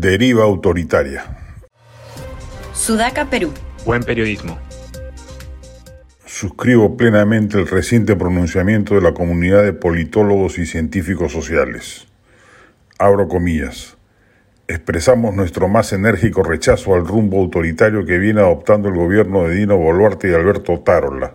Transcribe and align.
Deriva 0.00 0.44
autoritaria. 0.44 1.24
Sudaca, 2.72 3.28
Perú. 3.28 3.52
Buen 3.84 4.04
periodismo. 4.04 4.56
Suscribo 6.24 6.96
plenamente 6.96 7.58
el 7.58 7.66
reciente 7.66 8.14
pronunciamiento 8.14 8.94
de 8.94 9.00
la 9.00 9.12
comunidad 9.12 9.64
de 9.64 9.72
politólogos 9.72 10.60
y 10.60 10.66
científicos 10.66 11.32
sociales. 11.32 12.06
Abro 13.00 13.26
comillas. 13.26 13.96
Expresamos 14.68 15.34
nuestro 15.34 15.66
más 15.66 15.92
enérgico 15.92 16.44
rechazo 16.44 16.94
al 16.94 17.04
rumbo 17.04 17.40
autoritario 17.40 18.04
que 18.06 18.18
viene 18.18 18.38
adoptando 18.38 18.90
el 18.90 18.94
gobierno 18.94 19.48
de 19.48 19.56
Dino 19.56 19.78
Boluarte 19.78 20.30
y 20.30 20.32
Alberto 20.32 20.78
Tarola. 20.78 21.34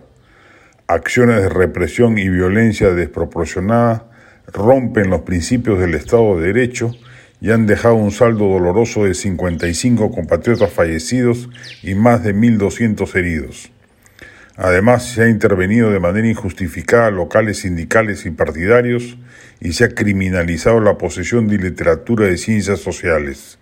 Acciones 0.86 1.42
de 1.42 1.50
represión 1.50 2.16
y 2.16 2.30
violencia 2.30 2.94
desproporcionada 2.94 4.08
rompen 4.50 5.10
los 5.10 5.20
principios 5.20 5.78
del 5.80 5.92
Estado 5.92 6.38
de 6.38 6.46
Derecho 6.46 6.92
y 7.44 7.50
han 7.50 7.66
dejado 7.66 7.96
un 7.96 8.10
saldo 8.10 8.48
doloroso 8.48 9.04
de 9.04 9.12
55 9.12 10.10
compatriotas 10.10 10.72
fallecidos 10.72 11.50
y 11.82 11.94
más 11.94 12.24
de 12.24 12.34
1.200 12.34 13.14
heridos. 13.16 13.70
Además, 14.56 15.04
se 15.10 15.24
ha 15.24 15.28
intervenido 15.28 15.90
de 15.90 16.00
manera 16.00 16.26
injustificada 16.26 17.10
locales 17.10 17.58
sindicales 17.58 18.24
y 18.24 18.30
partidarios 18.30 19.18
y 19.60 19.74
se 19.74 19.84
ha 19.84 19.88
criminalizado 19.90 20.80
la 20.80 20.96
posesión 20.96 21.46
de 21.46 21.58
literatura 21.58 22.24
de 22.24 22.38
ciencias 22.38 22.80
sociales. 22.80 23.58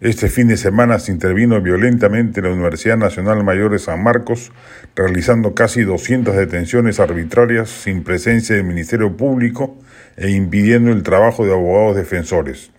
Este 0.00 0.28
fin 0.28 0.48
de 0.48 0.56
semana 0.56 0.98
se 0.98 1.12
intervino 1.12 1.60
violentamente 1.60 2.40
en 2.40 2.46
la 2.46 2.52
Universidad 2.52 2.96
Nacional 2.96 3.44
Mayor 3.44 3.70
de 3.70 3.78
San 3.78 4.02
Marcos, 4.02 4.50
realizando 4.96 5.54
casi 5.54 5.82
200 5.84 6.34
detenciones 6.34 6.98
arbitrarias 6.98 7.70
sin 7.70 8.02
presencia 8.02 8.56
del 8.56 8.64
Ministerio 8.64 9.16
Público 9.16 9.78
e 10.16 10.30
impidiendo 10.30 10.90
el 10.90 11.04
trabajo 11.04 11.46
de 11.46 11.52
abogados 11.52 11.94
defensores. 11.94 12.73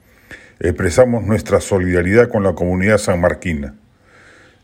Expresamos 0.59 1.25
nuestra 1.25 1.59
solidaridad 1.59 2.29
con 2.29 2.43
la 2.43 2.53
comunidad 2.53 2.97
sanmarquina. 2.97 3.75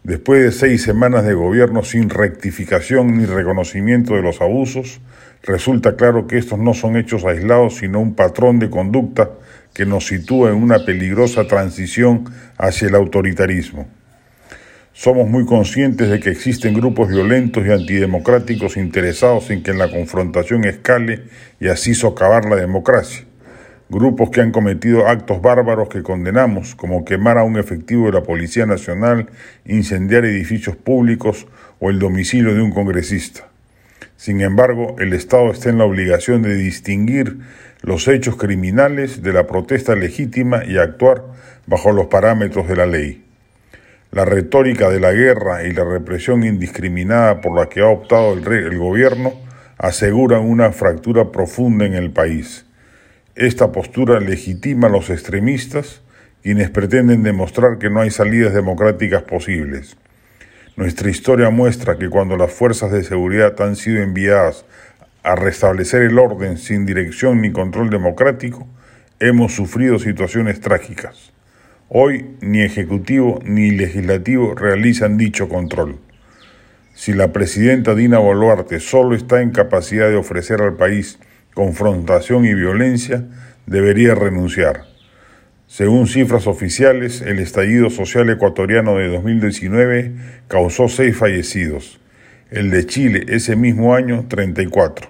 Después 0.03 0.42
de 0.42 0.52
seis 0.53 0.84
semanas 0.84 1.25
de 1.25 1.34
gobierno 1.34 1.84
sin 1.84 2.09
rectificación 2.09 3.17
ni 3.17 3.25
reconocimiento 3.25 4.16
de 4.16 4.22
los 4.22 4.39
abusos, 4.39 5.02
resulta 5.44 5.97
claro 5.97 6.28
que 6.28 6.38
estos 6.38 6.58
no 6.59 6.73
son 6.73 6.95
hechos 6.95 7.25
aislados, 7.25 7.75
sino 7.78 8.00
un 8.00 8.16
patrón 8.16 8.58
de 8.58 8.69
conducta 8.69 9.31
que 9.73 9.86
nos 9.86 10.08
sitúa 10.08 10.52
en 10.52 10.56
una 10.56 10.86
peligrosa 10.86 11.45
transición 11.45 12.23
hacia 12.58 12.88
el 12.88 12.95
autoritarismo. 12.95 13.86
Somos 14.94 15.28
muy 15.30 15.45
conscientes 15.45 16.09
de 16.09 16.22
que 16.22 16.30
existen 16.30 16.73
grupos 16.73 17.09
violentos 17.09 17.66
y 17.66 17.72
antidemocráticos 17.72 18.78
interesados 18.78 19.52
en 19.52 19.62
que 19.62 19.73
la 19.73 19.92
confrontación 19.92 20.64
escale 20.64 21.23
y 21.59 21.67
así 21.67 21.94
socavar 21.95 22.45
la 22.45 22.56
democracia 22.56 23.25
grupos 23.92 24.30
que 24.30 24.39
han 24.39 24.52
cometido 24.52 25.08
actos 25.08 25.42
bárbaros 25.42 25.89
que 25.89 26.02
condenamos, 26.02 26.75
como 26.75 27.03
quemar 27.03 27.38
a 27.38 27.44
un 27.44 27.58
efectivo 27.58 28.06
de 28.06 28.14
la 28.14 28.23
Policía 28.23 28.66
Nacional, 28.66 29.28
incendiar 29.66 30.23
edificios 30.23 30.78
públicos 30.78 31.45
o 31.80 31.89
el 31.89 32.00
domicilio 32.00 32.56
de 32.56 32.62
un 32.62 32.72
congresista. 32.72 33.50
Sin 34.16 34.39
embargo, 34.39 34.95
el 35.00 35.12
Estado 35.12 35.52
está 35.52 35.69
en 35.69 35.78
la 35.78 35.84
obligación 35.84 36.42
de 36.42 36.56
distinguir 36.56 37.39
los 37.81 38.08
hechos 38.08 38.38
criminales 38.38 39.23
de 39.23 39.34
la 39.34 39.45
protesta 39.45 39.94
legítima 39.95 40.64
y 40.64 40.78
actuar 40.78 41.23
bajo 41.67 41.92
los 41.92 42.06
parámetros 42.06 42.69
de 42.69 42.75
la 42.78 42.86
ley. 42.86 43.25
La 44.12 44.23
retórica 44.23 44.89
de 44.89 45.02
la 45.02 45.12
guerra 45.12 45.64
y 45.64 45.73
la 45.73 45.84
represión 45.84 46.45
indiscriminada 46.45 47.42
por 47.42 47.58
la 47.58 47.67
que 47.67 47.81
ha 47.81 47.88
optado 47.88 48.34
el, 48.34 48.47
el 48.47 48.78
gobierno 48.78 49.34
aseguran 49.78 50.42
una 50.42 50.72
fractura 50.72 51.31
profunda 51.31 51.86
en 51.86 51.95
el 51.95 52.12
país. 52.12 52.66
Esta 53.36 53.72
postura 53.72 54.20
legitima 54.20 54.88
a 54.88 54.90
los 54.90 55.10
extremistas, 55.10 56.02
quienes 56.44 56.70
pretenden 56.70 57.24
demostrar 57.24 57.78
que 57.78 57.90
no 57.90 58.02
hay 58.02 58.12
salidas 58.12 58.54
democráticas 58.54 59.24
posibles. 59.24 59.96
Nuestra 60.75 61.09
historia 61.09 61.50
muestra 61.50 61.97
que 61.97 62.09
cuando 62.09 62.36
las 62.36 62.52
fuerzas 62.52 62.92
de 62.92 63.03
seguridad 63.03 63.59
han 63.62 63.78
sido 63.78 64.02
enviadas 64.02 64.66
a 65.24 65.36
restablecer 65.36 66.02
el 66.02 66.19
orden 66.19 66.58
sin 66.58 66.86
dirección 66.86 67.42
ni 67.42 67.53
control 67.53 67.90
democrático, 67.90 68.68
hemos 69.22 69.56
sufrido 69.56 69.98
situaciones 69.98 70.59
trágicas. 70.59 71.31
Hoy 71.88 72.36
ni 72.42 72.62
Ejecutivo 72.62 73.40
ni 73.46 73.72
Legislativo 73.72 74.56
realizan 74.56 75.18
dicho 75.18 75.48
control. 75.48 76.00
Si 76.96 77.13
la 77.13 77.31
presidenta 77.31 77.96
Dina 77.96 78.19
Boluarte 78.19 78.81
solo 78.81 79.16
está 79.16 79.42
en 79.42 79.52
capacidad 79.52 80.09
de 80.09 80.18
ofrecer 80.18 80.62
al 80.62 80.75
país 80.75 81.18
confrontación 81.53 82.45
y 82.45 82.53
violencia, 82.53 83.23
debería 83.66 84.16
renunciar. 84.16 84.85
Según 85.67 86.07
cifras 86.07 86.47
oficiales, 86.47 87.22
el 87.22 87.39
estallido 87.39 87.89
social 87.89 88.29
ecuatoriano 88.29 88.97
de 88.97 89.07
2019 89.07 90.12
causó 90.47 90.89
seis 90.89 91.16
fallecidos. 91.16 92.00
El 92.50 92.72
de 92.72 92.85
Chile 92.85 93.25
ese 93.29 93.56
mismo 93.56 93.95
año, 93.95 94.25
34. 94.28 95.09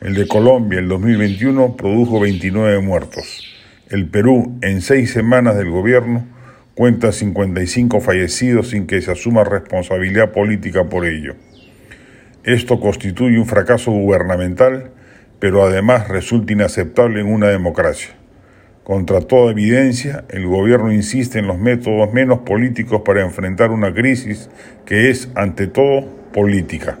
El 0.00 0.14
de 0.14 0.26
Colombia, 0.26 0.80
el 0.80 0.88
2021, 0.88 1.76
produjo 1.76 2.18
29 2.18 2.80
muertos. 2.80 3.44
El 3.88 4.08
Perú, 4.08 4.58
en 4.62 4.82
seis 4.82 5.12
semanas 5.12 5.56
del 5.56 5.70
gobierno, 5.70 6.26
cuenta 6.74 7.12
55 7.12 8.00
fallecidos 8.00 8.70
sin 8.70 8.86
que 8.86 9.02
se 9.02 9.12
asuma 9.12 9.44
responsabilidad 9.44 10.32
política 10.32 10.88
por 10.88 11.06
ello. 11.06 11.34
Esto 12.42 12.80
constituye 12.80 13.38
un 13.38 13.46
fracaso 13.46 13.92
gubernamental 13.92 14.90
pero 15.40 15.64
además 15.64 16.06
resulta 16.08 16.52
inaceptable 16.52 17.20
en 17.20 17.26
una 17.26 17.48
democracia. 17.48 18.10
Contra 18.84 19.20
toda 19.20 19.50
evidencia, 19.52 20.24
el 20.28 20.46
gobierno 20.46 20.92
insiste 20.92 21.38
en 21.38 21.46
los 21.46 21.58
métodos 21.58 22.12
menos 22.12 22.40
políticos 22.40 23.02
para 23.04 23.22
enfrentar 23.22 23.70
una 23.70 23.92
crisis 23.92 24.50
que 24.84 25.10
es, 25.10 25.28
ante 25.34 25.66
todo, 25.66 26.06
política. 26.32 26.98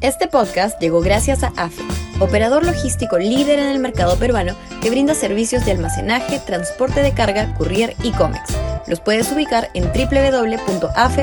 Este 0.00 0.28
podcast 0.28 0.80
llegó 0.80 1.00
gracias 1.00 1.42
a 1.42 1.48
AFE, 1.56 1.82
operador 2.20 2.64
logístico 2.64 3.18
líder 3.18 3.58
en 3.58 3.66
el 3.68 3.80
mercado 3.80 4.16
peruano 4.18 4.54
que 4.80 4.90
brinda 4.90 5.14
servicios 5.14 5.64
de 5.64 5.72
almacenaje, 5.72 6.38
transporte 6.46 7.02
de 7.02 7.12
carga, 7.12 7.54
courier 7.54 7.94
y 8.04 8.12
cómics. 8.12 8.56
Los 8.86 9.00
puedes 9.00 9.32
ubicar 9.32 9.68
en 9.74 9.84
www.afe.pe. 9.84 11.22